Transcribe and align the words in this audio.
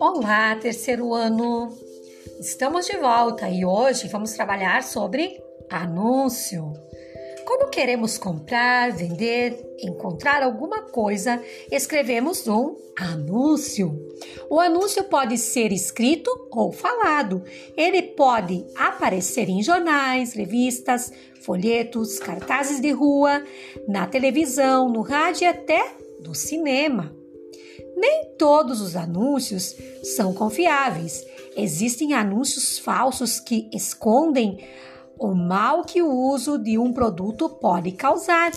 Olá, 0.00 0.56
terceiro 0.56 1.14
ano! 1.14 1.74
Estamos 2.40 2.86
de 2.86 2.96
volta 2.98 3.48
e 3.48 3.64
hoje 3.64 4.08
vamos 4.08 4.32
trabalhar 4.32 4.82
sobre 4.82 5.42
anúncio. 5.70 6.72
Quando 7.44 7.70
queremos 7.70 8.16
comprar, 8.18 8.92
vender, 8.92 9.58
encontrar 9.80 10.42
alguma 10.42 10.82
coisa, 10.82 11.42
escrevemos 11.70 12.46
um 12.46 12.76
anúncio. 12.96 13.98
O 14.48 14.60
anúncio 14.60 15.04
pode 15.04 15.36
ser 15.38 15.72
escrito 15.72 16.30
ou 16.50 16.70
falado. 16.72 17.42
Ele 17.76 18.02
pode 18.02 18.64
aparecer 18.76 19.48
em 19.48 19.62
jornais, 19.62 20.34
revistas, 20.34 21.12
folhetos, 21.40 22.18
cartazes 22.18 22.80
de 22.80 22.90
rua, 22.90 23.42
na 23.88 24.06
televisão, 24.06 24.88
no 24.88 25.00
rádio 25.00 25.44
e 25.44 25.46
até 25.46 25.96
no 26.20 26.34
cinema. 26.34 27.14
Nem 27.96 28.32
todos 28.38 28.80
os 28.80 28.96
anúncios 28.96 29.76
são 30.02 30.32
confiáveis. 30.32 31.24
Existem 31.56 32.14
anúncios 32.14 32.78
falsos 32.78 33.38
que 33.38 33.68
escondem 33.72 34.58
o 35.18 35.34
mal 35.34 35.84
que 35.84 36.02
o 36.02 36.10
uso 36.10 36.58
de 36.58 36.78
um 36.78 36.92
produto 36.92 37.48
pode 37.48 37.92
causar. 37.92 38.52